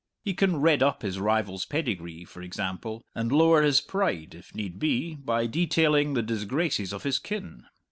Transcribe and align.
He 0.23 0.33
can 0.33 0.55
redd 0.59 0.81
up 0.81 1.03
his 1.03 1.19
rival's 1.19 1.63
pedigree, 1.63 2.25
for 2.25 2.41
example, 2.41 3.05
and 3.13 3.31
lower 3.31 3.61
his 3.61 3.81
pride 3.81 4.33
(if 4.33 4.55
need 4.55 4.79
be) 4.79 5.13
by 5.13 5.45
detailing 5.45 6.15
the 6.15 6.23
disgraces 6.23 6.91
of 6.91 7.03
his 7.03 7.19
kin. 7.19 7.65